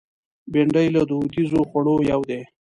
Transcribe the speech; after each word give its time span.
بېنډۍ 0.51 0.87
له 0.95 1.01
دودیزو 1.09 1.59
خوړو 1.69 1.95
یو 2.11 2.21
دی 2.29 2.41